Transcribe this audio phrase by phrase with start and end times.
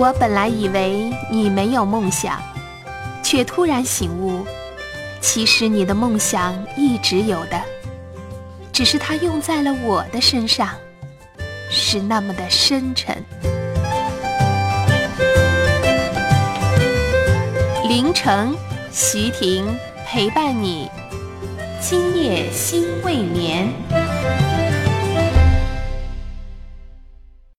[0.00, 2.40] 我本来以为你没有梦想，
[3.20, 4.46] 却突然醒悟，
[5.20, 7.60] 其实你的梦想一直有的，
[8.72, 10.68] 只是它用在了我的身上，
[11.68, 13.20] 是那么的深沉。
[17.88, 18.54] 凌晨，
[18.92, 19.66] 徐婷
[20.06, 20.88] 陪伴你，
[21.80, 23.47] 今夜心未眠。